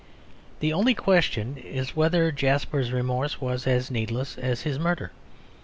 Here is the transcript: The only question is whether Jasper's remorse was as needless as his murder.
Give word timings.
The 0.61 0.73
only 0.73 0.95
question 0.95 1.57
is 1.57 1.95
whether 1.95 2.31
Jasper's 2.31 2.91
remorse 2.91 3.39
was 3.39 3.67
as 3.67 3.91
needless 3.91 4.35
as 4.35 4.63
his 4.63 4.79
murder. 4.79 5.11